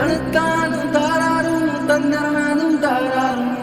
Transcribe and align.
ਗਣਤਾਂ 0.00 0.68
ਨੂੰ 0.68 0.92
ਤਾਰਾ 0.92 1.40
ਨੂੰ 1.42 1.86
ਤੰਦਰਾਂ 1.88 2.54
ਨੂੰ 2.56 2.76
ਤਾਰਾ 2.78 3.24
ਨੂੰ 3.34 3.56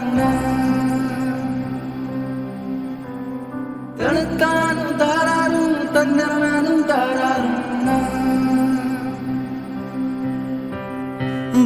ਗਣਤਾਂ 3.98 4.74
ਨੂੰ 4.74 4.92
ਤਾਰਾ 4.98 5.46
ਨੂੰ 5.48 5.74
ਤੰਦਰਾਂ 5.94 6.62
ਨੂੰ 6.62 6.82
ਤਾਰਾ 6.82 7.32
ਨੂੰ 7.38 7.56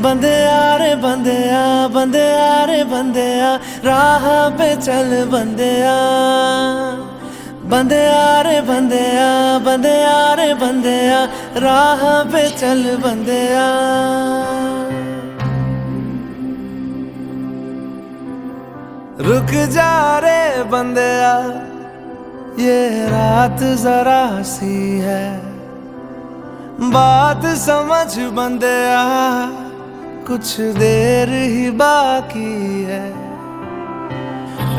ਬੰਦਿਆ 0.01 0.79
ਰੇ 0.79 0.95
ਬੰਦਿਆ 0.95 1.89
ਬੰਦਿਆ 1.89 2.67
ਰੇ 2.67 2.83
ਬੰਦਿਆ 2.85 3.59
ਰਾਹ 3.85 4.29
ਪੇ 4.51 4.75
ਚੱਲ 4.77 5.25
ਬੰਦਿਆ 5.25 5.97
बंदे 7.73 8.01
आ 8.07 8.41
रे 8.47 8.61
बंदे 8.69 9.05
आ 9.09 10.35
रे 10.39 10.49
बंदे 10.63 10.97
आ 11.11 11.21
राह 11.65 12.03
पे 12.33 12.43
चल 12.61 12.83
बंदे 13.05 13.41
आ 13.57 13.69
रुक 19.29 19.53
जा 19.75 19.93
रे 20.25 20.41
बंदे 20.73 21.11
आ 21.23 21.35
ये 22.59 22.79
रात 23.09 23.61
जरा 23.83 24.23
सी 24.45 24.77
है। 25.01 25.25
बात 26.95 27.43
समझ 27.59 28.11
बंदे 28.37 28.77
आ 28.93 29.07
कुछ 30.29 30.49
देर 30.79 31.29
ही 31.33 31.71
बाकी 31.81 32.53
है। 32.85 33.07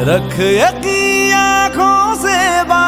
रख 0.10 0.34
यकीन 0.40 1.34
आँखों 1.34 2.16
से 2.22 2.38
बादल 2.64 2.83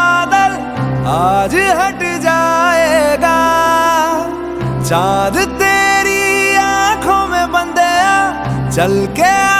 चल 8.75 9.05
के 9.19 9.54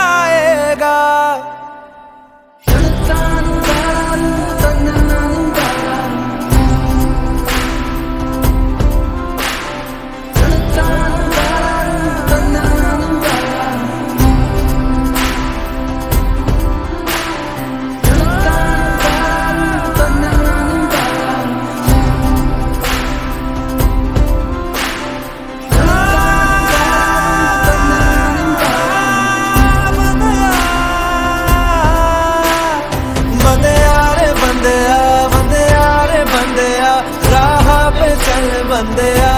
ਬੰਦਿਆ 38.76 39.28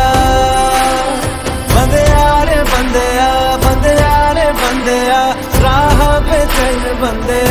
ਬੰਦਿਆ 1.74 2.44
ਰੇ 2.44 2.56
ਬੰਦਿਆ 2.70 3.56
ਬੰਦਿਆ 3.64 4.34
ਰੇ 4.34 4.46
ਬੰਦਿਆ 4.52 5.20
ਰਾਹ 5.62 6.20
ਪੇ 6.20 6.40
ਚੱਲ 6.46 6.94
ਬੰਦਿਆ। 6.94 7.47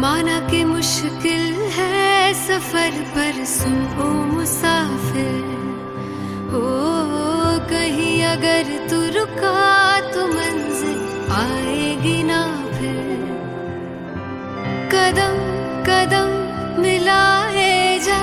माना 0.00 0.38
कि 0.40 0.62
मुश्किल 0.64 1.44
है 1.74 2.32
सफ़र 2.34 2.98
पर 3.14 3.44
सुन 3.44 3.78
ओ 3.98 4.04
मुसाफिर। 4.26 5.46
हो, 6.50 6.60
कहीं 7.70 8.22
अगर 8.24 8.70
तू 8.90 9.00
रुका 9.16 9.62
तो 10.12 10.26
मंजिल 10.26 11.00
आएगी 11.32 12.22
ना 12.22 12.40
फिर। 12.74 13.26
कदम 14.94 15.36
कदम 15.88 16.30
मिलाए 16.82 17.98
जा, 17.98 18.20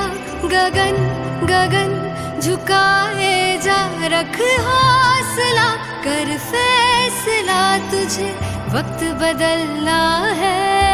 गगन 0.56 1.03
गगन 1.52 1.94
झुकाए 2.40 3.35
जा, 3.64 3.80
रख 4.16 4.40
हौसला, 4.68 5.69
कर 6.08 6.38
फैसला 6.47 7.62
तुझे 7.91 8.31
वक्त 8.75 9.03
बदलना 9.22 10.02
है। 10.41 10.84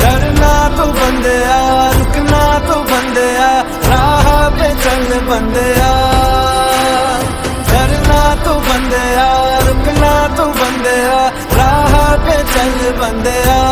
ਡਰਨਾ 0.00 0.70
ਤੂੰ 0.76 0.94
ਬੰਦਿਆ, 0.94 1.90
ਰੁਕਣਾ 1.98 2.58
ਤੂੰ 2.58 2.84
ਬੰਦਿਆ, 2.84 3.64
ਰਾਹ 3.90 4.50
ਪੇ 4.50 4.74
ਚੱਲ 4.84 5.20
ਬੰਦਿਆ। 5.20 5.90
ਡਰਨਾ 7.72 8.36
ਤੂੰ 8.44 8.62
ਬੰਦਿਆ, 8.62 9.60
ਰੁਕਣਾ 9.68 10.28
ਤੂੰ 10.36 10.52
ਬੰਦਿਆ, 10.52 11.30
ਰਾਹ 11.56 12.18
ਪੇ 12.18 12.42
ਚੱਲ 12.54 12.92
ਬੰਦਿਆ। 12.92 13.69